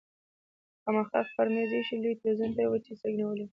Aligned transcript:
مخامخ 0.95 1.07
پر 1.35 1.47
مېز 1.53 1.71
ايښي 1.75 1.95
لوی 2.03 2.13
تلويزيون 2.19 2.49
ته 2.55 2.61
يې 2.63 2.67
وچې 2.71 2.93
سترګې 2.99 3.17
نيولې 3.19 3.43
وې. 3.45 3.49